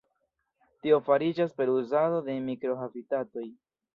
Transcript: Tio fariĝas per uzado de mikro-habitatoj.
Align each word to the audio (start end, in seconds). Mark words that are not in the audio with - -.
Tio 0.85 0.97
fariĝas 1.09 1.53
per 1.59 1.71
uzado 1.75 2.23
de 2.31 2.39
mikro-habitatoj. 2.47 3.47